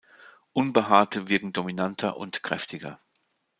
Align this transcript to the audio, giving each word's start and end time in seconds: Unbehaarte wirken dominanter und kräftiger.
Unbehaarte 0.53 1.29
wirken 1.29 1.53
dominanter 1.53 2.17
und 2.17 2.41
kräftiger. 2.41 2.97